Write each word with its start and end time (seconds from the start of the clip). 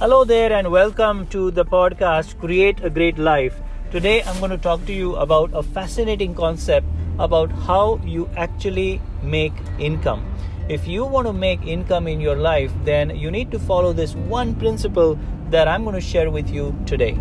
Hello 0.00 0.22
there, 0.22 0.52
and 0.52 0.70
welcome 0.70 1.26
to 1.26 1.50
the 1.50 1.64
podcast 1.64 2.38
Create 2.38 2.84
a 2.84 2.88
Great 2.88 3.18
Life. 3.18 3.56
Today, 3.90 4.22
I'm 4.22 4.38
going 4.38 4.52
to 4.52 4.56
talk 4.56 4.86
to 4.86 4.92
you 4.92 5.16
about 5.16 5.50
a 5.52 5.60
fascinating 5.60 6.36
concept 6.36 6.86
about 7.18 7.50
how 7.50 7.98
you 8.04 8.30
actually 8.36 9.00
make 9.24 9.52
income. 9.80 10.24
If 10.68 10.86
you 10.86 11.04
want 11.04 11.26
to 11.26 11.32
make 11.32 11.66
income 11.66 12.06
in 12.06 12.20
your 12.20 12.36
life, 12.36 12.70
then 12.84 13.16
you 13.16 13.32
need 13.32 13.50
to 13.50 13.58
follow 13.58 13.92
this 13.92 14.14
one 14.14 14.54
principle 14.54 15.18
that 15.50 15.66
I'm 15.66 15.82
going 15.82 15.96
to 15.96 16.00
share 16.00 16.30
with 16.30 16.48
you 16.48 16.78
today. 16.86 17.18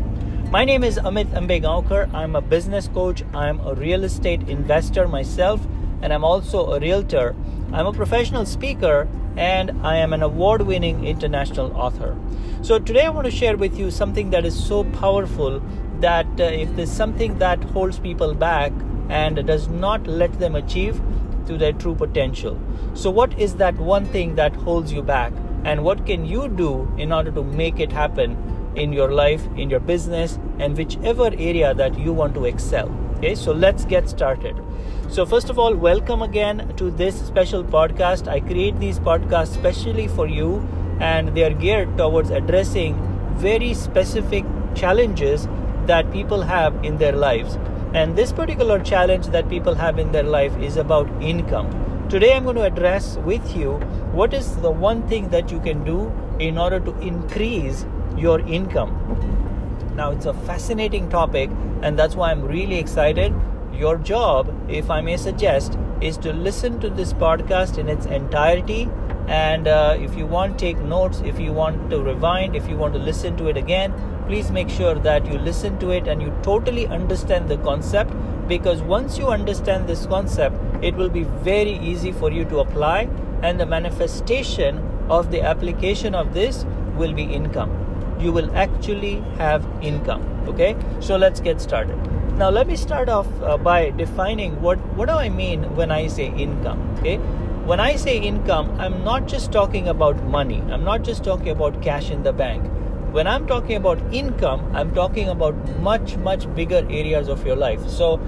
My 0.52 0.64
name 0.64 0.84
is 0.84 1.00
Amit 1.00 1.34
Ambegaonkar. 1.34 2.14
I'm 2.14 2.36
a 2.36 2.42
business 2.42 2.88
coach, 2.90 3.24
I'm 3.34 3.60
a 3.62 3.74
real 3.74 4.04
estate 4.04 4.48
investor 4.48 5.08
myself, 5.08 5.60
and 6.04 6.14
I'm 6.14 6.24
also 6.24 6.74
a 6.74 6.80
realtor. 6.80 7.36
I'm 7.74 7.86
a 7.86 7.92
professional 7.92 8.46
speaker 8.46 9.10
and 9.36 9.86
I 9.86 9.98
am 9.98 10.14
an 10.14 10.24
award 10.24 10.62
winning 10.62 11.06
international 11.06 11.76
author. 11.76 12.18
So, 12.62 12.80
today 12.80 13.06
I 13.06 13.10
want 13.10 13.26
to 13.26 13.32
share 13.32 13.58
with 13.58 13.78
you 13.78 13.92
something 13.92 14.30
that 14.30 14.46
is 14.46 14.58
so 14.58 14.86
powerful 14.86 15.62
that 16.00 16.28
uh, 16.40 16.44
if 16.44 16.74
there's 16.78 16.92
something 16.92 17.38
that 17.40 17.62
holds 17.66 18.00
people 18.00 18.34
back 18.34 18.72
and 19.10 19.46
does 19.46 19.68
not 19.68 20.08
let 20.08 20.40
them 20.40 20.56
achieve 20.56 21.02
to 21.48 21.58
their 21.58 21.74
true 21.74 21.94
potential. 21.94 22.58
So, 22.94 23.12
what 23.12 23.38
is 23.38 23.56
that 23.56 23.76
one 23.76 24.06
thing 24.06 24.36
that 24.36 24.56
holds 24.56 24.94
you 24.94 25.02
back, 25.02 25.34
and 25.66 25.84
what 25.84 26.06
can 26.06 26.26
you 26.26 26.48
do 26.48 26.90
in 26.98 27.12
order 27.12 27.32
to 27.32 27.44
make 27.44 27.82
it 27.82 27.92
happen 27.92 28.38
in 28.76 28.94
your 28.94 29.12
life, 29.12 29.46
in 29.58 29.70
your 29.70 29.82
business, 29.82 30.40
and 30.58 30.78
whichever 30.78 31.28
area 31.38 31.74
that 31.74 32.00
you 32.00 32.14
want 32.14 32.34
to 32.36 32.46
excel? 32.46 32.88
Okay, 33.18 33.34
so 33.34 33.52
let's 33.52 33.84
get 33.84 34.08
started. 34.08 34.56
So, 35.10 35.26
first 35.26 35.50
of 35.50 35.58
all, 35.58 35.74
welcome 35.74 36.22
again 36.22 36.72
to 36.78 36.92
this 36.92 37.20
special 37.20 37.64
podcast. 37.64 38.28
I 38.28 38.40
create 38.40 38.80
these 38.80 39.00
podcasts 39.00 39.56
specially 39.56 40.08
for 40.08 40.28
you, 40.28 40.60
and 41.00 41.30
they 41.36 41.44
are 41.44 41.54
geared 41.54 41.98
towards 41.98 42.30
addressing 42.30 42.94
very 43.38 43.74
specific 43.74 44.46
challenges 44.76 45.48
that 45.88 46.12
people 46.12 46.44
have 46.44 46.76
in 46.86 46.98
their 46.98 47.14
lives. 47.14 47.58
And 47.96 48.16
this 48.16 48.32
particular 48.32 48.78
challenge 48.84 49.26
that 49.30 49.50
people 49.50 49.74
have 49.74 49.98
in 49.98 50.12
their 50.12 50.30
life 50.38 50.56
is 50.58 50.78
about 50.78 51.10
income. 51.20 51.72
Today, 52.10 52.36
I'm 52.36 52.44
going 52.44 52.58
to 52.58 52.66
address 52.66 53.18
with 53.26 53.58
you 53.58 53.80
what 54.12 54.32
is 54.32 54.58
the 54.58 54.70
one 54.70 55.08
thing 55.08 55.30
that 55.30 55.50
you 55.50 55.60
can 55.62 55.84
do 55.84 56.14
in 56.38 56.60
order 56.60 56.80
to 56.80 56.96
increase 57.00 57.84
your 58.16 58.42
income. 58.42 59.47
Now, 59.98 60.12
it's 60.12 60.28
a 60.28 60.34
fascinating 60.34 61.10
topic, 61.10 61.50
and 61.82 61.98
that's 61.98 62.16
why 62.16 62.30
I'm 62.30 62.44
really 62.44 62.78
excited 62.78 63.34
your 63.74 63.98
job, 63.98 64.54
if 64.70 64.90
I 64.90 65.02
may 65.02 65.18
suggest, 65.18 65.78
is 66.02 66.18
to 66.18 66.34
listen 66.34 66.80
to 66.82 66.90
this 66.90 67.14
podcast 67.14 67.78
in 67.78 67.90
its 67.90 68.06
entirety. 68.06 68.90
And 69.28 69.68
uh, 69.68 69.98
if 70.00 70.16
you 70.16 70.26
want, 70.26 70.58
take 70.58 70.80
notes. 70.80 71.22
If 71.26 71.40
you 71.40 71.52
want 71.52 71.90
to 71.90 72.02
rewind, 72.02 72.56
if 72.56 72.70
you 72.70 72.78
want 72.78 72.94
to 72.94 73.00
listen 73.00 73.36
to 73.38 73.48
it 73.48 73.58
again, 73.58 73.94
please 74.28 74.52
make 74.52 74.70
sure 74.70 74.96
that 74.96 75.26
you 75.26 75.38
listen 75.38 75.80
to 75.80 75.90
it 75.90 76.08
and 76.08 76.22
you 76.22 76.34
totally 76.44 76.88
understand 76.88 77.50
the 77.50 77.58
concept. 77.58 78.14
Because 78.48 78.82
once 78.82 79.18
you 79.18 79.28
understand 79.28 79.88
this 79.88 80.06
concept, 80.06 80.56
it 80.84 80.96
will 80.96 81.10
be 81.10 81.24
very 81.24 81.78
easy 81.80 82.12
for 82.12 82.32
you 82.32 82.46
to 82.46 82.60
apply, 82.60 83.10
and 83.42 83.60
the 83.60 83.66
manifestation 83.66 84.78
of 85.10 85.32
the 85.32 85.42
application 85.42 86.16
of 86.16 86.34
this 86.34 86.66
will 86.96 87.14
be 87.14 87.24
income. 87.24 87.87
You 88.20 88.32
will 88.32 88.56
actually 88.56 89.24
have 89.38 89.66
income. 89.82 90.24
Okay, 90.48 90.76
so 91.00 91.18
let's 91.18 91.40
get 91.40 91.62
started. 91.62 91.98
Now, 92.38 92.50
let 92.50 92.68
me 92.68 92.76
start 92.76 93.10
off 93.10 93.28
uh, 93.42 93.58
by 93.58 93.90
defining 93.90 94.62
what, 94.62 94.78
what 94.96 95.10
do 95.10 95.16
I 95.16 95.30
mean 95.30 95.64
when 95.76 95.92
I 95.92 96.08
say 96.08 96.28
income. 96.28 96.96
Okay, 97.00 97.18
when 97.66 97.80
I 97.80 97.96
say 97.96 98.18
income, 98.18 98.80
I'm 98.80 99.04
not 99.04 99.28
just 99.28 99.52
talking 99.52 99.88
about 99.88 100.24
money, 100.24 100.62
I'm 100.72 100.84
not 100.84 101.04
just 101.04 101.24
talking 101.24 101.50
about 101.50 101.82
cash 101.82 102.12
in 102.12 102.24
the 102.24 102.32
bank. 102.32 102.64
When 103.12 103.26
I'm 103.26 103.48
talking 103.48 103.76
about 103.76 104.00
income, 104.14 104.70
I'm 104.76 104.94
talking 104.94 105.30
about 105.30 105.56
much, 105.80 106.16
much 106.18 106.54
bigger 106.56 106.86
areas 106.90 107.30
of 107.30 107.46
your 107.46 107.56
life. 107.56 107.88
So, 107.90 108.20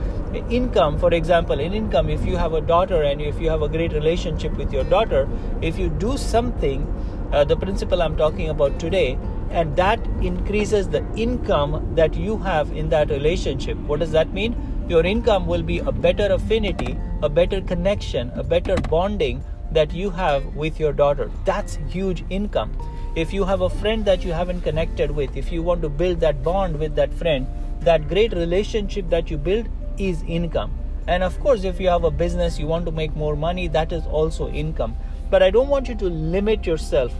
income, 0.49 0.97
for 0.97 1.13
example, 1.13 1.59
in 1.59 1.73
income, 1.73 2.09
if 2.09 2.25
you 2.25 2.37
have 2.37 2.53
a 2.53 2.61
daughter 2.61 3.03
and 3.03 3.21
if 3.21 3.39
you 3.39 3.49
have 3.49 3.61
a 3.61 3.69
great 3.69 3.93
relationship 3.93 4.53
with 4.57 4.73
your 4.73 4.83
daughter, 4.85 5.27
if 5.61 5.77
you 5.77 5.89
do 5.89 6.17
something, 6.17 6.87
uh, 7.31 7.43
the 7.43 7.55
principle 7.55 8.01
I'm 8.01 8.17
talking 8.17 8.49
about 8.49 8.79
today, 8.79 9.17
and 9.49 9.75
that 9.75 9.99
increases 10.21 10.89
the 10.89 11.05
income 11.15 11.93
that 11.95 12.13
you 12.13 12.37
have 12.37 12.71
in 12.71 12.89
that 12.89 13.09
relationship. 13.09 13.77
What 13.79 13.99
does 13.99 14.11
that 14.11 14.33
mean? 14.33 14.55
Your 14.87 15.05
income 15.05 15.47
will 15.47 15.63
be 15.63 15.79
a 15.79 15.91
better 15.91 16.31
affinity, 16.33 16.97
a 17.21 17.29
better 17.29 17.61
connection, 17.61 18.31
a 18.35 18.43
better 18.43 18.75
bonding 18.75 19.43
that 19.71 19.93
you 19.93 20.09
have 20.09 20.55
with 20.55 20.79
your 20.79 20.93
daughter. 20.93 21.31
That's 21.45 21.77
huge 21.89 22.23
income. 22.29 22.75
If 23.15 23.33
you 23.33 23.43
have 23.43 23.61
a 23.61 23.69
friend 23.69 24.05
that 24.05 24.23
you 24.23 24.33
haven't 24.33 24.61
connected 24.61 25.11
with, 25.11 25.35
if 25.35 25.51
you 25.51 25.61
want 25.61 25.81
to 25.81 25.89
build 25.89 26.19
that 26.21 26.43
bond 26.43 26.79
with 26.79 26.95
that 26.95 27.13
friend, 27.13 27.47
that 27.81 28.07
great 28.07 28.33
relationship 28.33 29.09
that 29.09 29.29
you 29.29 29.37
build 29.37 29.67
is 29.97 30.23
income. 30.27 30.71
And 31.07 31.23
of 31.23 31.39
course, 31.39 31.63
if 31.63 31.79
you 31.79 31.87
have 31.89 32.03
a 32.03 32.11
business, 32.11 32.59
you 32.59 32.67
want 32.67 32.85
to 32.85 32.91
make 32.91 33.15
more 33.15 33.35
money, 33.35 33.67
that 33.69 33.91
is 33.91 34.05
also 34.05 34.49
income. 34.49 34.95
But 35.29 35.41
I 35.43 35.49
don't 35.49 35.69
want 35.69 35.87
you 35.87 35.95
to 35.95 36.05
limit 36.05 36.65
yourself 36.65 37.13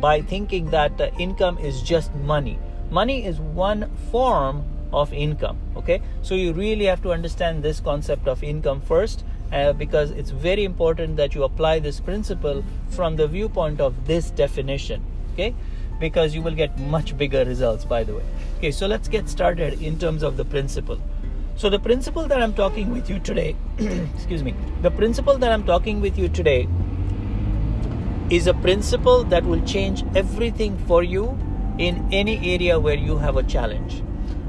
by 0.00 0.22
thinking 0.22 0.70
that 0.70 1.00
uh, 1.00 1.10
income 1.18 1.58
is 1.58 1.82
just 1.82 2.14
money. 2.14 2.58
Money 2.90 3.24
is 3.24 3.40
one 3.40 3.90
form 4.10 4.64
of 4.92 5.12
income. 5.12 5.58
Okay, 5.76 6.00
so 6.22 6.34
you 6.34 6.52
really 6.52 6.84
have 6.84 7.02
to 7.02 7.12
understand 7.12 7.62
this 7.62 7.80
concept 7.80 8.28
of 8.28 8.42
income 8.42 8.80
first. 8.80 9.24
Uh, 9.52 9.72
because 9.72 10.10
it's 10.10 10.30
very 10.30 10.64
important 10.64 11.16
that 11.16 11.32
you 11.32 11.44
apply 11.44 11.78
this 11.78 12.00
principle 12.00 12.64
from 12.90 13.14
the 13.14 13.28
viewpoint 13.28 13.80
of 13.80 13.94
this 14.04 14.32
definition 14.32 15.00
okay 15.32 15.54
because 16.00 16.34
you 16.34 16.42
will 16.42 16.54
get 16.54 16.76
much 16.80 17.16
bigger 17.16 17.44
results 17.44 17.84
by 17.84 18.02
the 18.02 18.12
way 18.12 18.24
okay 18.58 18.72
so 18.72 18.88
let's 18.88 19.06
get 19.06 19.28
started 19.28 19.80
in 19.80 19.96
terms 20.00 20.24
of 20.24 20.36
the 20.36 20.44
principle 20.44 20.98
so 21.56 21.70
the 21.70 21.78
principle 21.78 22.26
that 22.26 22.42
i'm 22.42 22.52
talking 22.54 22.90
with 22.90 23.08
you 23.08 23.20
today 23.20 23.54
excuse 23.78 24.42
me 24.42 24.52
the 24.82 24.90
principle 24.90 25.38
that 25.38 25.52
i'm 25.52 25.64
talking 25.64 26.00
with 26.00 26.18
you 26.18 26.28
today 26.28 26.66
is 28.30 28.46
a 28.46 28.54
principle 28.54 29.22
that 29.24 29.44
will 29.44 29.62
change 29.64 30.04
everything 30.16 30.76
for 30.86 31.02
you 31.02 31.38
in 31.78 32.08
any 32.12 32.54
area 32.54 32.78
where 32.78 32.96
you 32.96 33.18
have 33.18 33.36
a 33.36 33.42
challenge. 33.42 34.02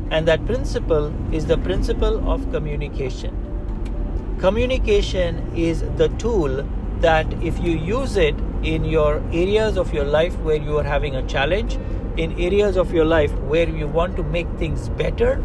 And 0.09 0.27
that 0.27 0.45
principle 0.45 1.13
is 1.33 1.45
the 1.45 1.57
principle 1.57 2.31
of 2.31 2.51
communication. 2.51 4.37
Communication 4.39 5.51
is 5.55 5.81
the 5.97 6.07
tool 6.17 6.65
that, 7.01 7.31
if 7.43 7.59
you 7.59 7.71
use 7.71 8.17
it 8.17 8.35
in 8.63 8.85
your 8.85 9.21
areas 9.31 9.77
of 9.77 9.93
your 9.93 10.05
life 10.05 10.35
where 10.39 10.55
you 10.55 10.77
are 10.77 10.83
having 10.83 11.15
a 11.15 11.27
challenge, 11.27 11.77
in 12.17 12.31
areas 12.39 12.77
of 12.77 12.91
your 12.91 13.05
life 13.05 13.31
where 13.41 13.69
you 13.69 13.85
want 13.87 14.15
to 14.15 14.23
make 14.23 14.47
things 14.57 14.89
better, 14.89 15.43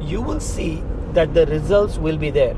you 0.00 0.20
will 0.20 0.40
see 0.40 0.82
that 1.12 1.32
the 1.34 1.46
results 1.46 1.96
will 1.98 2.16
be 2.16 2.30
there. 2.30 2.56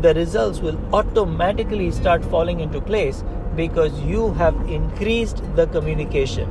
The 0.00 0.14
results 0.14 0.60
will 0.60 0.78
automatically 0.94 1.90
start 1.90 2.24
falling 2.24 2.60
into 2.60 2.80
place 2.80 3.22
because 3.56 3.98
you 4.00 4.32
have 4.34 4.54
increased 4.68 5.42
the 5.56 5.66
communication. 5.66 6.48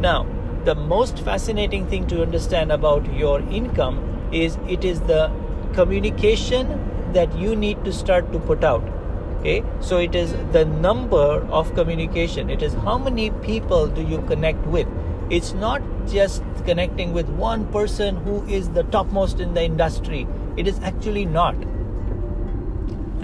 Now, 0.00 0.26
the 0.64 0.74
most 0.74 1.18
fascinating 1.20 1.86
thing 1.86 2.06
to 2.08 2.22
understand 2.22 2.72
about 2.72 3.12
your 3.14 3.40
income 3.40 4.28
is 4.32 4.58
it 4.68 4.84
is 4.84 5.00
the 5.02 5.30
communication 5.74 7.12
that 7.12 7.36
you 7.38 7.54
need 7.54 7.84
to 7.84 7.92
start 7.92 8.32
to 8.32 8.38
put 8.38 8.64
out. 8.64 8.82
Okay, 9.40 9.62
so 9.80 9.98
it 9.98 10.14
is 10.14 10.32
the 10.52 10.64
number 10.64 11.46
of 11.50 11.74
communication, 11.74 12.48
it 12.48 12.62
is 12.62 12.72
how 12.72 12.96
many 12.96 13.30
people 13.42 13.86
do 13.86 14.02
you 14.02 14.22
connect 14.22 14.66
with. 14.66 14.88
It's 15.28 15.52
not 15.52 15.82
just 16.06 16.42
connecting 16.64 17.12
with 17.12 17.28
one 17.28 17.66
person 17.66 18.16
who 18.16 18.42
is 18.46 18.70
the 18.70 18.84
topmost 18.84 19.40
in 19.40 19.52
the 19.52 19.62
industry, 19.62 20.26
it 20.56 20.66
is 20.66 20.78
actually 20.80 21.26
not 21.26 21.54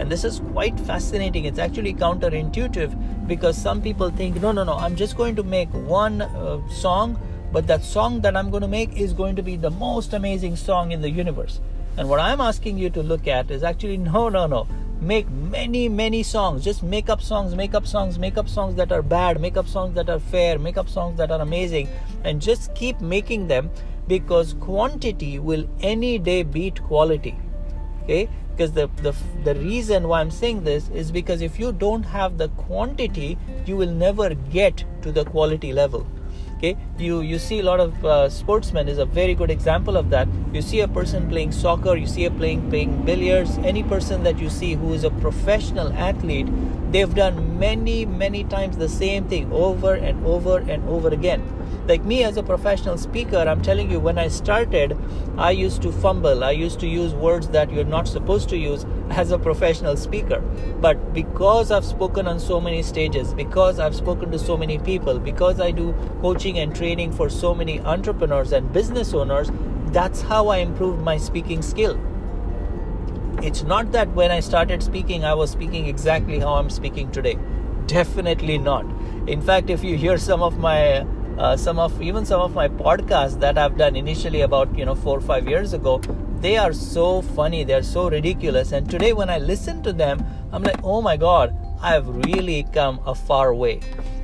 and 0.01 0.11
this 0.11 0.25
is 0.25 0.41
quite 0.53 0.81
fascinating. 0.81 1.45
It's 1.45 1.59
actually 1.59 1.93
counterintuitive 1.93 3.27
because 3.27 3.57
some 3.57 3.83
people 3.83 4.09
think, 4.09 4.41
no, 4.41 4.51
no, 4.51 4.65
no, 4.65 4.73
I'm 4.73 4.97
just 4.97 5.15
going 5.15 5.37
to 5.37 5.43
make 5.43 5.69
one 5.75 6.23
uh, 6.23 6.67
song, 6.71 7.21
but 7.53 7.67
that 7.67 7.85
song 7.85 8.23
that 8.23 8.35
I'm 8.35 8.51
going 8.51 8.63
to 8.63 8.69
make 8.69 8.97
is 8.97 9.13
going 9.13 9.37
to 9.37 9.43
be 9.43 9.57
the 9.57 9.71
most 9.71 10.15
amazing 10.15 10.57
song 10.57 10.93
in 10.93 11.03
the 11.03 11.11
universe. 11.11 11.61
And 11.99 12.09
what 12.09 12.19
I'm 12.19 12.41
asking 12.41 12.79
you 12.79 12.89
to 12.91 13.03
look 13.03 13.29
at 13.29 13.51
is 13.51 13.63
actually, 13.63 13.99
no, 13.99 14.31
no, 14.31 14.47
no. 14.47 14.67
Make 15.03 15.29
many, 15.29 15.87
many 15.91 16.23
songs. 16.23 16.65
Just 16.65 16.83
make 16.83 17.11
up 17.11 17.21
songs, 17.21 17.55
make 17.55 17.75
up 17.75 17.87
songs, 17.87 18.19
make 18.19 18.39
up 18.39 18.49
songs 18.49 18.77
that 18.77 18.93
are 18.93 19.03
bad, 19.03 19.39
make 19.39 19.59
up 19.59 19.69
songs 19.69 19.95
that 19.97 20.09
are 20.09 20.19
fair, 20.19 20.59
make 20.59 20.79
up 20.79 20.89
songs 20.89 21.19
that 21.19 21.31
are 21.31 21.43
amazing, 21.43 21.89
and 22.25 22.41
just 22.41 22.75
keep 22.75 23.03
making 23.03 23.49
them 23.49 23.71
because 24.09 24.55
quantity 24.55 25.39
will 25.39 25.69
any 25.83 26.19
day 26.19 26.43
beat 26.43 26.83
quality. 26.85 27.39
Okay? 28.05 28.31
Because 28.61 28.73
the, 28.73 28.91
the 29.03 29.15
the 29.45 29.55
reason 29.59 30.07
why 30.07 30.21
i'm 30.21 30.31
saying 30.31 30.65
this 30.65 30.91
is 30.91 31.11
because 31.11 31.41
if 31.41 31.59
you 31.59 31.73
don't 31.73 32.03
have 32.03 32.37
the 32.37 32.49
quantity 32.65 33.39
you 33.65 33.75
will 33.75 33.91
never 33.91 34.35
get 34.35 34.85
to 35.03 35.11
the 35.11 35.25
quality 35.25 35.73
level. 35.73 36.07
Okay? 36.57 36.77
You 36.99 37.21
you 37.23 37.39
see 37.39 37.61
a 37.61 37.63
lot 37.63 37.81
of 37.81 38.05
uh, 38.05 38.29
sportsmen 38.29 38.87
is 38.87 38.99
a 38.99 39.07
very 39.07 39.35
good 39.35 39.51
example 39.51 39.97
of 39.97 40.11
that. 40.11 40.29
You 40.53 40.61
see 40.61 40.81
a 40.81 40.89
person 40.89 41.29
playing 41.31 41.53
soccer 41.53 41.97
you 41.97 42.07
see 42.07 42.27
a 42.27 42.31
playing 42.31 42.69
playing 42.69 42.93
billiards 43.07 43.57
any 43.73 43.83
person 43.83 44.23
that 44.25 44.39
you 44.39 44.51
see 44.51 44.75
who 44.75 44.93
is 44.93 45.05
a 45.05 45.11
professional 45.23 45.95
athlete 46.09 46.53
they've 46.93 47.15
done 47.15 47.59
many 47.59 48.05
many 48.05 48.43
times 48.45 48.77
the 48.77 48.89
same 48.89 49.29
thing 49.29 49.53
over 49.53 49.95
and 49.95 50.27
over 50.27 50.59
and 50.59 50.89
over 50.89 51.09
again. 51.09 51.43
Like 51.87 52.05
me 52.05 52.23
as 52.25 52.37
a 52.37 52.43
professional 52.43 52.99
speaker 52.99 53.39
i'm 53.39 53.63
telling 53.63 53.91
you 53.91 54.01
when 54.01 54.19
i 54.19 54.29
started 54.29 54.97
i 55.37 55.51
used 55.51 55.83
to 55.83 55.93
fumble. 55.93 56.45
I 56.45 56.51
used 56.51 56.81
to 56.81 56.87
use 56.87 57.15
words 57.15 57.49
that 57.49 57.73
you're 57.73 57.85
not 57.85 58.09
supposed 58.09 58.49
to 58.51 58.57
use 58.57 58.85
as 59.11 59.31
a 59.31 59.39
professional 59.39 59.97
speaker. 59.97 60.41
But 60.81 61.15
because 61.15 61.71
i've 61.71 61.85
spoken 61.85 62.27
on 62.27 62.41
so 62.41 62.61
many 62.61 62.83
stages 62.83 63.35
because 63.35 63.79
i've 63.79 63.95
spoken 63.95 64.31
to 64.33 64.39
so 64.39 64.57
many 64.57 64.79
people 64.79 65.19
because 65.19 65.61
i 65.61 65.71
do 65.71 65.95
coaching 66.21 66.59
and 66.59 66.75
training 66.75 67.13
for 67.13 67.29
so 67.29 67.55
many 67.55 67.81
entrepreneurs 67.81 68.53
and 68.53 68.73
business 68.73 69.15
owners 69.15 69.51
that's 69.93 70.23
how 70.23 70.49
i 70.49 70.59
improved 70.59 71.03
my 71.03 71.17
speaking 71.17 71.63
skill 71.63 71.99
it's 73.43 73.63
not 73.63 73.93
that 73.93 74.09
when 74.15 74.31
I 74.31 74.41
started 74.41 74.83
speaking, 74.83 75.25
I 75.25 75.35
was 75.35 75.51
speaking 75.51 75.87
exactly 75.87 76.39
how 76.39 76.55
I'm 76.55 76.71
speaking 76.71 77.11
today. 77.11 77.39
Definitely 77.87 78.59
not. 78.59 78.85
In 79.27 79.41
fact, 79.41 79.71
if 79.71 79.83
you 79.83 79.97
hear 79.97 80.19
some 80.19 80.43
of 80.43 80.59
my 80.59 81.07
uh, 81.39 81.57
some 81.57 81.79
of 81.79 82.03
even 82.03 82.27
some 82.27 82.41
of 82.41 82.55
my 82.55 82.69
podcasts 82.69 83.41
that 83.41 83.57
I've 83.57 83.79
done 83.79 83.97
initially 83.97 84.43
about 84.43 84.77
you 84.77 84.85
know 84.85 84.95
four 84.95 85.19
or 85.19 85.21
five 85.23 85.49
years 85.49 85.73
ago, 85.73 85.99
they 86.41 86.57
are 86.57 86.73
so 86.73 87.23
funny, 87.23 87.65
they're 87.65 87.83
so 87.83 88.11
ridiculous. 88.11 88.73
And 88.73 88.89
today, 88.91 89.13
when 89.13 89.31
I 89.31 89.39
listen 89.39 89.83
to 89.85 89.93
them, 89.93 90.25
I'm 90.53 90.63
like, 90.63 90.81
oh 90.85 91.01
my 91.01 91.17
god, 91.17 91.57
I've 91.81 92.09
really 92.09 92.67
come 92.73 93.01
a 93.07 93.15
far 93.15 93.55
way. 93.55 93.81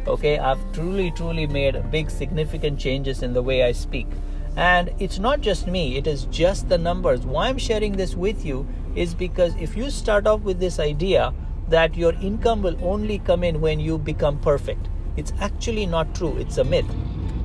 Okay, 0.06 0.38
I've 0.38 0.60
truly, 0.72 1.10
truly 1.10 1.46
made 1.46 1.90
big, 1.90 2.10
significant 2.10 2.78
changes 2.78 3.22
in 3.22 3.32
the 3.32 3.42
way 3.42 3.62
I 3.64 3.72
speak. 3.72 4.06
And 4.56 4.90
it's 4.98 5.18
not 5.18 5.42
just 5.42 5.66
me, 5.66 5.96
it 5.98 6.06
is 6.06 6.24
just 6.30 6.68
the 6.70 6.78
numbers. 6.78 7.26
Why 7.26 7.48
I'm 7.48 7.58
sharing 7.58 7.92
this 7.92 8.14
with 8.14 8.44
you 8.44 8.66
is 8.94 9.14
because 9.14 9.54
if 9.56 9.76
you 9.76 9.90
start 9.90 10.26
off 10.26 10.40
with 10.40 10.58
this 10.58 10.80
idea 10.80 11.34
that 11.68 11.94
your 11.94 12.14
income 12.14 12.62
will 12.62 12.78
only 12.82 13.18
come 13.18 13.44
in 13.44 13.60
when 13.60 13.80
you 13.80 13.98
become 13.98 14.38
perfect, 14.38 14.88
it's 15.16 15.34
actually 15.40 15.84
not 15.84 16.14
true, 16.14 16.36
it's 16.38 16.56
a 16.56 16.64
myth. 16.64 16.86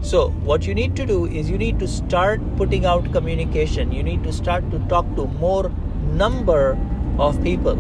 So, 0.02 0.30
what 0.46 0.66
you 0.66 0.74
need 0.74 0.96
to 0.96 1.06
do 1.06 1.26
is 1.26 1.50
you 1.50 1.58
need 1.58 1.80
to 1.80 1.88
start 1.88 2.42
putting 2.58 2.86
out 2.86 3.12
communication. 3.12 3.92
You 3.92 4.02
need 4.02 4.24
to 4.24 4.34
start 4.34 4.70
to 4.72 4.80
talk 4.88 5.06
to 5.16 5.28
more 5.28 5.72
number 6.14 6.78
of 7.20 7.42
people. 7.44 7.78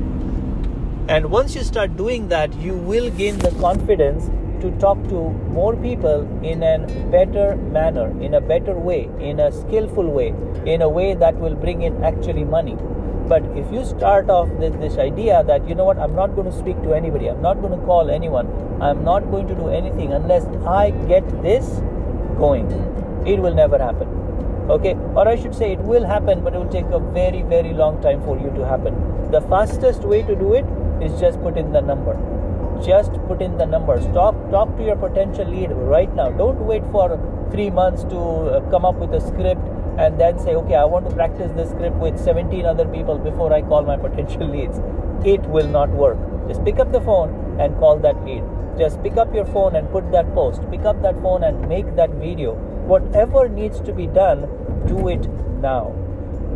And 1.07 1.31
once 1.31 1.55
you 1.55 1.63
start 1.63 1.97
doing 1.97 2.27
that, 2.27 2.53
you 2.55 2.73
will 2.73 3.09
gain 3.09 3.39
the 3.39 3.49
confidence 3.59 4.29
to 4.61 4.71
talk 4.79 5.01
to 5.09 5.29
more 5.57 5.75
people 5.75 6.27
in 6.43 6.63
a 6.63 6.77
better 7.11 7.55
manner, 7.57 8.09
in 8.21 8.35
a 8.35 8.41
better 8.41 8.73
way, 8.73 9.09
in 9.19 9.39
a 9.39 9.51
skillful 9.51 10.09
way, 10.09 10.33
in 10.65 10.81
a 10.81 10.89
way 10.89 11.13
that 11.13 11.35
will 11.35 11.55
bring 11.55 11.81
in 11.81 12.03
actually 12.03 12.43
money. 12.43 12.77
But 13.27 13.43
if 13.55 13.71
you 13.71 13.85
start 13.85 14.29
off 14.29 14.49
with 14.49 14.79
this 14.79 14.97
idea 14.97 15.43
that, 15.45 15.67
you 15.67 15.75
know 15.75 15.85
what, 15.85 15.97
I'm 15.97 16.15
not 16.15 16.35
going 16.35 16.51
to 16.51 16.57
speak 16.57 16.81
to 16.83 16.93
anybody, 16.93 17.27
I'm 17.27 17.41
not 17.41 17.61
going 17.61 17.79
to 17.79 17.85
call 17.85 18.09
anyone, 18.09 18.47
I'm 18.81 19.03
not 19.03 19.31
going 19.31 19.47
to 19.47 19.55
do 19.55 19.69
anything 19.69 20.11
unless 20.13 20.45
I 20.65 20.91
get 21.07 21.23
this 21.41 21.65
going, 22.37 22.69
it 23.25 23.39
will 23.39 23.53
never 23.53 23.77
happen. 23.77 24.07
Okay, 24.69 24.93
or 25.15 25.27
I 25.27 25.35
should 25.35 25.55
say, 25.55 25.71
it 25.73 25.79
will 25.79 26.05
happen, 26.05 26.43
but 26.43 26.53
it 26.53 26.57
will 26.57 26.69
take 26.69 26.85
a 26.87 26.99
very, 26.99 27.41
very 27.41 27.73
long 27.73 28.01
time 28.01 28.21
for 28.23 28.37
you 28.37 28.51
to 28.51 28.65
happen. 28.65 28.93
The 29.31 29.41
fastest 29.41 30.01
way 30.01 30.23
to 30.23 30.35
do 30.35 30.53
it 30.53 30.65
is 31.01 31.19
just 31.19 31.41
put 31.41 31.57
in 31.57 31.71
the 31.71 31.81
number. 31.81 32.15
Just 32.85 33.13
put 33.27 33.41
in 33.41 33.57
the 33.57 33.65
numbers. 33.65 34.05
Talk, 34.07 34.35
talk 34.49 34.75
to 34.77 34.83
your 34.83 34.95
potential 34.95 35.45
lead 35.45 35.71
right 35.71 36.13
now. 36.15 36.31
Don't 36.31 36.59
wait 36.65 36.83
for 36.91 37.19
three 37.51 37.69
months 37.69 38.03
to 38.05 38.17
uh, 38.17 38.69
come 38.71 38.85
up 38.85 38.95
with 38.95 39.13
a 39.13 39.21
script 39.21 39.61
and 39.99 40.19
then 40.19 40.39
say, 40.39 40.55
okay, 40.55 40.75
I 40.75 40.85
want 40.85 41.07
to 41.07 41.15
practice 41.15 41.51
this 41.51 41.69
script 41.69 41.95
with 41.97 42.19
17 42.19 42.65
other 42.65 42.85
people 42.85 43.19
before 43.19 43.53
I 43.53 43.61
call 43.61 43.83
my 43.83 43.97
potential 44.07 44.47
leads. 44.47 44.79
It 45.23 45.41
will 45.41 45.67
not 45.67 45.89
work. 45.89 46.17
Just 46.47 46.63
pick 46.65 46.79
up 46.79 46.91
the 46.91 47.01
phone 47.01 47.59
and 47.59 47.77
call 47.77 47.99
that 47.99 48.25
lead. 48.25 48.43
Just 48.79 49.03
pick 49.03 49.17
up 49.17 49.33
your 49.35 49.45
phone 49.45 49.75
and 49.75 49.91
put 49.91 50.11
that 50.11 50.33
post. 50.33 50.61
Pick 50.71 50.81
up 50.81 51.01
that 51.03 51.21
phone 51.21 51.43
and 51.43 51.69
make 51.69 51.95
that 51.95 52.09
video. 52.11 52.55
Whatever 52.87 53.47
needs 53.47 53.79
to 53.81 53.93
be 53.93 54.07
done, 54.07 54.49
do 54.87 55.07
it 55.07 55.27
now. 55.61 55.93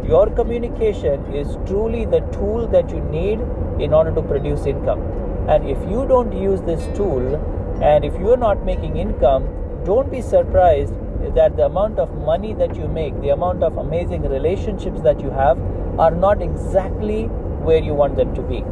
Your 0.07 0.29
communication 0.29 1.33
is 1.33 1.57
truly 1.67 2.05
the 2.05 2.21
tool 2.31 2.67
that 2.67 2.89
you 2.89 3.01
need 3.01 3.39
in 3.79 3.93
order 3.93 4.11
to 4.15 4.21
produce 4.21 4.65
income. 4.65 5.24
And 5.47 5.69
if 5.69 5.77
you 5.89 6.07
don't 6.07 6.31
use 6.33 6.61
this 6.61 6.85
tool 6.97 7.35
and 7.81 8.03
if 8.03 8.13
you're 8.19 8.37
not 8.37 8.65
making 8.65 8.97
income, 8.97 9.47
don't 9.85 10.09
be 10.11 10.21
surprised 10.21 10.93
that 11.35 11.55
the 11.55 11.65
amount 11.65 11.99
of 11.99 12.13
money 12.25 12.53
that 12.53 12.75
you 12.75 12.87
make, 12.87 13.19
the 13.21 13.29
amount 13.29 13.63
of 13.63 13.77
amazing 13.77 14.23
relationships 14.23 15.01
that 15.01 15.19
you 15.19 15.29
have, 15.29 15.59
are 15.99 16.11
not 16.11 16.41
exactly 16.41 17.23
where 17.67 17.79
you 17.79 17.93
want 17.93 18.15
them 18.15 18.33
to 18.35 18.41
be. 18.41 18.63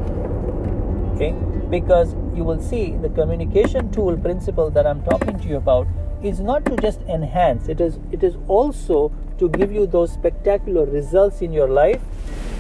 Okay? 1.16 1.32
Because 1.70 2.16
you 2.36 2.44
will 2.44 2.62
see 2.62 2.92
the 2.98 3.10
communication 3.10 3.92
tool 3.92 4.18
principle 4.18 4.70
that 4.72 4.88
I'm 4.88 5.04
talking 5.04 5.40
to 5.40 5.48
you 5.48 5.58
about 5.58 5.88
is 6.24 6.40
not 6.40 6.66
to 6.66 6.76
just 6.78 7.02
enhance, 7.02 7.68
it 7.68 7.82
is 7.82 8.00
it 8.12 8.24
is 8.24 8.38
also 8.48 9.12
to 9.40 9.50
give 9.50 9.74
you 9.74 9.86
those 9.86 10.14
spectacular 10.14 10.86
results 10.86 11.42
in 11.42 11.52
your 11.52 11.68
life 11.68 12.02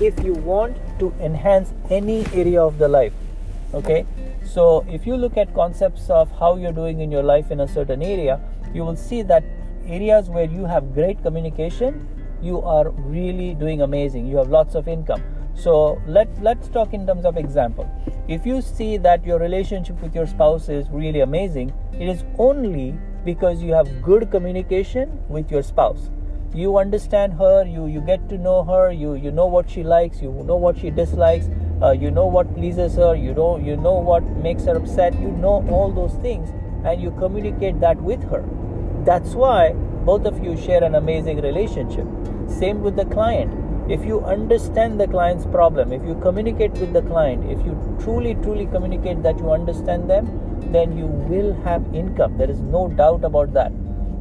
if 0.02 0.22
you 0.24 0.34
want 0.34 0.78
to 1.00 1.14
enhance 1.22 1.74
any 1.90 2.26
area 2.34 2.62
of 2.62 2.78
the 2.78 2.88
life. 2.88 3.14
Okay? 3.74 4.06
So 4.44 4.86
if 4.90 5.08
you 5.08 5.18
look 5.18 5.38
at 5.38 5.54
concepts 5.54 6.10
of 6.10 6.32
how 6.40 6.56
you're 6.56 6.74
doing 6.74 7.00
in 7.00 7.12
your 7.12 7.24
life 7.24 7.52
in 7.52 7.60
a 7.62 7.68
certain 7.68 8.02
area, 8.02 8.40
you 8.74 8.84
will 8.84 8.96
see 8.96 9.22
that 9.24 9.44
areas 9.86 10.30
where 10.30 10.46
you 10.46 10.66
have 10.66 10.94
great 10.94 11.22
communication 11.22 12.08
you 12.44 12.62
are 12.62 12.90
really 12.90 13.54
doing 13.56 13.82
amazing. 13.82 14.28
You 14.28 14.38
have 14.38 14.50
lots 14.50 14.76
of 14.76 14.88
income. 14.88 15.24
So 15.56 16.02
let 16.06 16.28
let's 16.42 16.68
talk 16.68 16.94
in 16.94 17.08
terms 17.08 17.26
of 17.26 17.38
example. 17.38 17.90
If 18.28 18.46
you 18.46 18.62
see 18.62 18.98
that 18.98 19.26
your 19.26 19.40
relationship 19.40 20.02
with 20.02 20.16
your 20.16 20.28
spouse 20.28 20.70
is 20.70 20.90
really 20.90 21.22
amazing 21.22 21.74
it 21.94 22.10
is 22.10 22.24
only 22.38 22.98
because 23.26 23.62
you 23.62 23.74
have 23.74 24.02
good 24.02 24.30
communication 24.32 25.20
with 25.30 25.52
your 25.52 25.64
spouse. 25.64 26.10
You 26.54 26.78
understand 26.78 27.34
her 27.34 27.66
you 27.66 27.86
you 27.88 28.02
get 28.02 28.28
to 28.30 28.38
know 28.38 28.64
her 28.64 28.92
you 28.92 29.14
you 29.16 29.32
know 29.32 29.46
what 29.46 29.70
she 29.70 29.84
likes 29.84 30.22
you 30.22 30.32
know 30.50 30.58
what 30.66 30.78
she 30.78 30.90
dislikes 30.90 31.50
uh, 31.84 31.92
you 31.92 32.10
know 32.10 32.26
what 32.26 32.54
pleases 32.56 32.96
her 32.96 33.16
you 33.16 33.34
know 33.34 33.58
you 33.58 33.76
know 33.76 33.94
what 33.94 34.24
makes 34.50 34.66
her 34.66 34.76
upset 34.76 35.20
you 35.20 35.32
know 35.32 35.56
all 35.70 35.92
those 35.92 36.14
things 36.28 36.54
and 36.86 37.02
you 37.02 37.12
communicate 37.12 37.80
that 37.80 38.02
with 38.02 38.24
her 38.30 38.44
that's 39.06 39.34
why 39.34 39.74
both 40.06 40.26
of 40.26 40.44
you 40.44 40.56
share 40.58 40.84
an 40.84 40.96
amazing 40.96 41.42
relationship. 41.42 42.06
Same 42.48 42.82
with 42.82 42.96
the 42.96 43.06
client. 43.06 43.54
If 43.90 44.06
you 44.06 44.20
understand 44.22 45.00
the 45.00 45.08
client's 45.08 45.46
problem, 45.46 45.92
if 45.92 46.04
you 46.06 46.16
communicate 46.16 46.72
with 46.74 46.94
the 46.94 47.02
client, 47.02 47.50
if 47.50 47.66
you 47.66 47.74
truly, 48.02 48.36
truly 48.36 48.66
communicate 48.66 49.24
that 49.24 49.38
you 49.40 49.52
understand 49.52 50.10
them, 50.10 50.28
then 50.72 50.98
you 50.98 51.06
will 51.06 51.54
have 51.64 51.84
income. 51.94 52.38
There 52.38 52.50
is 52.50 52.62
no 52.62 52.88
doubt 52.88 53.24
about 53.24 53.54
that. 53.54 53.72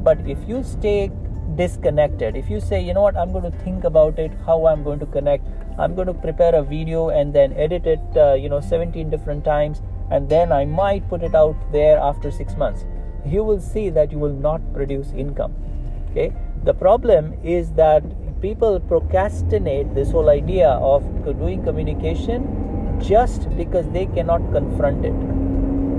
But 0.04 0.18
if 0.28 0.38
you 0.48 0.62
stay 0.62 1.10
disconnected, 1.56 2.36
if 2.36 2.50
you 2.50 2.60
say, 2.60 2.80
you 2.80 2.94
know 2.94 3.02
what, 3.02 3.16
I'm 3.16 3.32
going 3.32 3.50
to 3.50 3.58
think 3.58 3.84
about 3.84 4.18
it, 4.18 4.32
how 4.46 4.66
I'm 4.66 4.82
going 4.82 4.98
to 5.00 5.06
connect, 5.06 5.46
I'm 5.78 5.94
going 5.94 6.06
to 6.06 6.14
prepare 6.14 6.54
a 6.54 6.62
video 6.62 7.08
and 7.08 7.34
then 7.34 7.52
edit 7.54 7.86
it, 7.86 8.00
uh, 8.16 8.34
you 8.34 8.48
know, 8.48 8.60
17 8.60 9.10
different 9.10 9.44
times, 9.44 9.82
and 10.10 10.28
then 10.28 10.52
I 10.52 10.64
might 10.64 11.08
put 11.08 11.22
it 11.22 11.34
out 11.34 11.56
there 11.72 11.98
after 11.98 12.30
six 12.30 12.56
months. 12.56 12.84
You 13.24 13.44
will 13.44 13.60
see 13.60 13.88
that 13.90 14.12
you 14.12 14.18
will 14.18 14.34
not 14.34 14.60
produce 14.72 15.12
income 15.12 15.54
okay? 16.12 16.32
The 16.64 16.74
problem 16.74 17.34
is 17.42 17.70
that 17.72 18.02
people 18.40 18.78
procrastinate 18.80 19.94
this 19.94 20.10
whole 20.10 20.30
idea 20.30 20.68
of 20.68 21.02
doing 21.24 21.64
communication 21.64 22.98
just 23.00 23.48
because 23.56 23.88
they 23.90 24.06
cannot 24.06 24.40
confront 24.52 25.04
it 25.04 25.14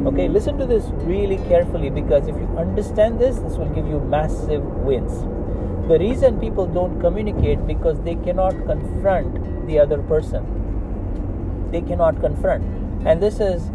okay? 0.08 0.28
Listen 0.28 0.58
to 0.58 0.66
this 0.66 0.86
really 1.12 1.38
carefully 1.50 1.90
because 1.90 2.28
if 2.28 2.36
you 2.36 2.48
understand 2.58 3.20
this 3.20 3.38
this 3.40 3.58
will 3.58 3.70
give 3.70 3.88
you 3.88 4.00
massive 4.00 4.64
wins. 4.64 5.24
The 5.88 6.00
reason 6.00 6.40
people 6.40 6.66
don't 6.66 7.00
communicate 7.02 7.66
because 7.68 8.00
they 8.02 8.16
cannot 8.16 8.54
confront 8.66 9.36
the 9.68 9.80
other 9.80 10.02
person 10.04 10.44
they 11.72 11.82
cannot 11.82 12.20
confront 12.20 12.64
and 13.06 13.22
this 13.22 13.40
is 13.40 13.72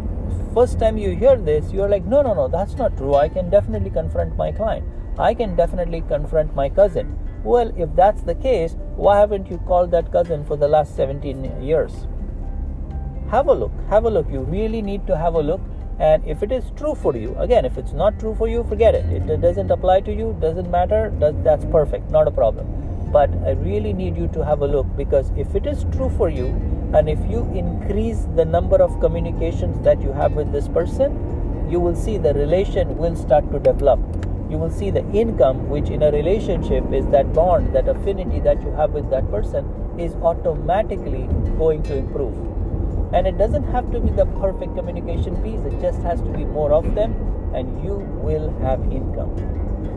first 0.53 0.79
time 0.79 0.97
you 0.97 1.15
hear 1.15 1.37
this, 1.37 1.71
you're 1.71 1.89
like, 1.89 2.05
no, 2.05 2.21
no, 2.21 2.33
no, 2.33 2.47
that's 2.47 2.75
not 2.75 2.97
true. 2.97 3.15
I 3.15 3.29
can 3.29 3.49
definitely 3.49 3.89
confront 3.89 4.35
my 4.35 4.51
client. 4.51 4.85
I 5.17 5.33
can 5.33 5.55
definitely 5.55 6.01
confront 6.01 6.55
my 6.55 6.69
cousin. 6.69 7.17
Well, 7.43 7.71
if 7.77 7.93
that's 7.95 8.23
the 8.23 8.35
case, 8.35 8.75
why 8.95 9.19
haven't 9.19 9.49
you 9.49 9.57
called 9.59 9.91
that 9.91 10.11
cousin 10.11 10.43
for 10.45 10.57
the 10.57 10.67
last 10.67 10.95
17 10.95 11.61
years? 11.61 12.07
Have 13.29 13.47
a 13.47 13.53
look. 13.53 13.71
Have 13.89 14.05
a 14.05 14.09
look. 14.09 14.29
You 14.31 14.41
really 14.41 14.81
need 14.81 15.05
to 15.07 15.15
have 15.15 15.35
a 15.35 15.41
look. 15.41 15.61
And 15.99 16.25
if 16.25 16.41
it 16.41 16.51
is 16.51 16.71
true 16.75 16.95
for 16.95 17.15
you, 17.15 17.35
again, 17.37 17.65
if 17.65 17.77
it's 17.77 17.91
not 17.91 18.19
true 18.19 18.33
for 18.33 18.47
you, 18.47 18.63
forget 18.63 18.95
it. 18.95 19.05
It 19.05 19.41
doesn't 19.41 19.69
apply 19.69 20.01
to 20.01 20.13
you, 20.13 20.35
doesn't 20.39 20.71
matter, 20.71 21.13
that's 21.43 21.65
perfect, 21.65 22.09
not 22.09 22.25
a 22.25 22.31
problem. 22.31 22.88
But 23.11 23.29
I 23.45 23.51
really 23.51 23.93
need 23.93 24.17
you 24.17 24.27
to 24.29 24.45
have 24.45 24.61
a 24.61 24.67
look 24.67 24.87
because 24.95 25.31
if 25.35 25.55
it 25.55 25.65
is 25.65 25.85
true 25.91 26.09
for 26.17 26.29
you, 26.29 26.47
and 26.93 27.07
if 27.07 27.19
you 27.29 27.43
increase 27.53 28.25
the 28.35 28.45
number 28.45 28.81
of 28.81 28.99
communications 28.99 29.79
that 29.83 30.01
you 30.01 30.11
have 30.11 30.33
with 30.33 30.51
this 30.51 30.67
person 30.67 31.13
you 31.69 31.79
will 31.79 31.95
see 31.95 32.17
the 32.17 32.33
relation 32.33 32.97
will 32.97 33.15
start 33.15 33.51
to 33.51 33.59
develop 33.59 33.99
you 34.49 34.57
will 34.57 34.71
see 34.71 34.89
the 34.89 35.05
income 35.11 35.69
which 35.69 35.89
in 35.89 36.01
a 36.01 36.11
relationship 36.11 36.91
is 36.91 37.05
that 37.07 37.31
bond 37.31 37.75
that 37.75 37.87
affinity 37.87 38.39
that 38.39 38.59
you 38.63 38.71
have 38.71 38.89
with 38.89 39.07
that 39.11 39.29
person 39.29 39.71
is 39.99 40.15
automatically 40.15 41.27
going 41.59 41.83
to 41.83 41.95
improve 41.95 42.33
And 43.11 43.25
it 43.25 43.37
doesn't 43.37 43.63
have 43.73 43.91
to 43.91 43.99
be 43.99 44.11
the 44.11 44.25
perfect 44.39 44.75
communication 44.75 45.35
piece, 45.43 45.61
it 45.61 45.79
just 45.81 45.99
has 46.01 46.21
to 46.21 46.29
be 46.29 46.45
more 46.45 46.71
of 46.71 46.93
them, 46.93 47.13
and 47.55 47.83
you 47.83 47.95
will 48.25 48.51
have 48.59 48.81
income. 48.91 49.33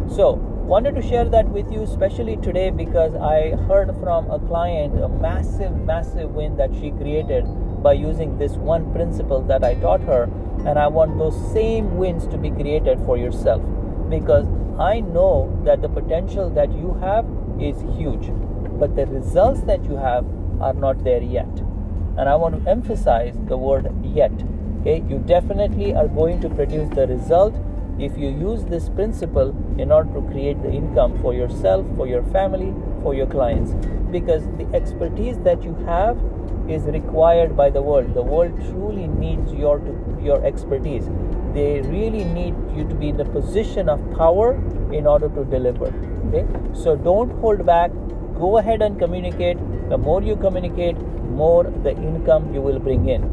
So, 0.08 0.40
wanted 0.62 0.94
to 0.94 1.02
share 1.02 1.24
that 1.26 1.48
with 1.48 1.70
you, 1.70 1.82
especially 1.82 2.36
today, 2.36 2.70
because 2.70 3.14
I 3.14 3.56
heard 3.68 3.94
from 4.00 4.30
a 4.30 4.38
client 4.38 5.02
a 5.02 5.08
massive, 5.08 5.76
massive 5.84 6.30
win 6.30 6.56
that 6.56 6.74
she 6.74 6.90
created 6.92 7.44
by 7.82 7.94
using 7.94 8.38
this 8.38 8.52
one 8.52 8.92
principle 8.92 9.42
that 9.42 9.64
I 9.64 9.74
taught 9.74 10.02
her. 10.02 10.30
And 10.64 10.78
I 10.78 10.86
want 10.86 11.18
those 11.18 11.36
same 11.52 11.96
wins 11.96 12.26
to 12.28 12.38
be 12.38 12.50
created 12.50 12.98
for 13.04 13.18
yourself 13.18 13.62
because 14.08 14.46
I 14.78 15.00
know 15.00 15.60
that 15.64 15.82
the 15.82 15.88
potential 15.88 16.48
that 16.50 16.72
you 16.72 16.94
have 17.00 17.26
is 17.60 17.82
huge, 17.98 18.30
but 18.78 18.94
the 18.94 19.06
results 19.06 19.62
that 19.62 19.84
you 19.84 19.96
have 19.96 20.24
are 20.60 20.74
not 20.74 21.02
there 21.02 21.22
yet. 21.22 21.50
And 22.16 22.28
I 22.28 22.36
want 22.36 22.62
to 22.62 22.70
emphasize 22.70 23.34
the 23.48 23.56
word 23.56 23.92
yet. 24.04 24.32
Okay, 24.80 25.02
you 25.08 25.18
definitely 25.18 25.94
are 25.94 26.08
going 26.08 26.40
to 26.40 26.48
produce 26.48 26.88
the 26.94 27.06
result 27.06 27.54
if 27.98 28.16
you 28.16 28.28
use 28.28 28.64
this 28.64 28.88
principle 28.88 29.54
in 29.78 29.92
order 29.92 30.12
to 30.14 30.22
create 30.28 30.62
the 30.62 30.70
income 30.70 31.20
for 31.20 31.34
yourself, 31.34 31.86
for 31.96 32.06
your 32.06 32.22
family, 32.24 32.74
for 33.02 33.14
your 33.14 33.26
clients. 33.26 33.74
Because 34.10 34.44
the 34.58 34.66
expertise 34.74 35.38
that 35.38 35.62
you 35.62 35.74
have 35.86 36.18
is 36.68 36.84
required 36.84 37.56
by 37.56 37.70
the 37.70 37.82
world. 37.82 38.14
The 38.14 38.22
world 38.22 38.56
truly 38.70 39.06
needs 39.06 39.52
your 39.52 39.80
your 40.22 40.44
expertise. 40.44 41.08
They 41.54 41.80
really 41.82 42.24
need 42.24 42.54
you 42.76 42.86
to 42.88 42.94
be 42.94 43.08
in 43.08 43.16
the 43.16 43.24
position 43.24 43.88
of 43.88 44.00
power 44.16 44.54
in 44.92 45.06
order 45.06 45.28
to 45.28 45.44
deliver. 45.44 45.92
Okay, 46.28 46.46
so 46.72 46.96
don't 46.96 47.30
hold 47.40 47.66
back. 47.66 47.90
Go 48.38 48.58
ahead 48.58 48.82
and 48.82 48.98
communicate. 48.98 49.58
The 49.88 49.98
more 49.98 50.22
you 50.22 50.36
communicate, 50.36 50.96
more 51.42 51.64
the 51.64 51.90
income 51.90 52.54
you 52.54 52.60
will 52.60 52.78
bring 52.78 53.08
in. 53.08 53.30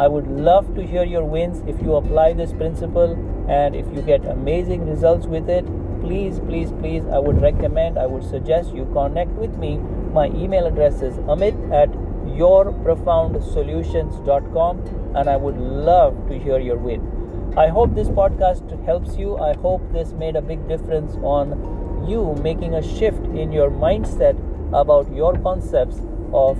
I 0.00 0.06
would 0.06 0.28
love 0.28 0.74
to 0.74 0.86
hear 0.86 1.04
your 1.04 1.24
wins 1.24 1.62
if 1.66 1.80
you 1.82 1.94
apply 1.96 2.32
this 2.32 2.52
principle 2.52 3.16
and 3.48 3.74
if 3.74 3.86
you 3.94 4.02
get 4.02 4.26
amazing 4.26 4.86
results 4.86 5.26
with 5.26 5.48
it. 5.48 5.64
Please, 6.00 6.38
please, 6.40 6.70
please, 6.80 7.02
I 7.12 7.18
would 7.18 7.40
recommend, 7.42 7.98
I 7.98 8.06
would 8.06 8.22
suggest 8.24 8.72
you 8.74 8.84
connect 8.92 9.32
with 9.32 9.58
me. 9.58 9.78
My 10.12 10.28
email 10.28 10.66
address 10.66 11.02
is 11.02 11.14
amit 11.34 11.56
at 11.72 11.90
yourprofoundsolutions.com 12.38 15.14
and 15.16 15.28
I 15.28 15.36
would 15.36 15.58
love 15.58 16.28
to 16.28 16.38
hear 16.38 16.60
your 16.60 16.76
win. 16.76 17.02
I 17.56 17.68
hope 17.68 17.94
this 17.94 18.08
podcast 18.08 18.84
helps 18.84 19.16
you. 19.16 19.38
I 19.38 19.54
hope 19.54 19.80
this 19.92 20.12
made 20.12 20.36
a 20.36 20.42
big 20.42 20.68
difference 20.68 21.16
on 21.22 22.04
you 22.08 22.34
making 22.42 22.74
a 22.74 22.82
shift 22.82 23.24
in 23.26 23.52
your 23.52 23.70
mindset 23.70 24.36
about 24.72 25.12
your 25.12 25.36
concepts 25.38 26.00
of 26.32 26.58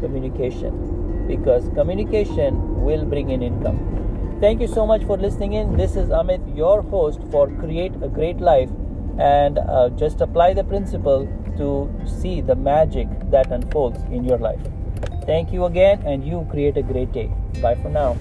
communication 0.00 1.26
because 1.28 1.68
communication 1.74 2.82
will 2.82 3.04
bring 3.04 3.30
in 3.30 3.42
income. 3.42 3.99
Thank 4.40 4.62
you 4.62 4.68
so 4.68 4.86
much 4.86 5.04
for 5.04 5.18
listening 5.18 5.52
in. 5.52 5.76
This 5.76 5.96
is 5.96 6.08
Amit, 6.08 6.56
your 6.56 6.80
host 6.80 7.20
for 7.30 7.46
Create 7.56 7.92
a 8.02 8.08
Great 8.08 8.40
Life, 8.40 8.70
and 9.18 9.58
uh, 9.58 9.90
just 9.90 10.22
apply 10.22 10.54
the 10.54 10.64
principle 10.64 11.28
to 11.58 11.90
see 12.06 12.40
the 12.40 12.54
magic 12.54 13.06
that 13.30 13.52
unfolds 13.52 14.02
in 14.04 14.24
your 14.24 14.38
life. 14.38 14.62
Thank 15.26 15.52
you 15.52 15.66
again, 15.66 16.02
and 16.06 16.26
you 16.26 16.46
create 16.50 16.78
a 16.78 16.82
great 16.82 17.12
day. 17.12 17.30
Bye 17.60 17.74
for 17.74 17.90
now. 17.90 18.16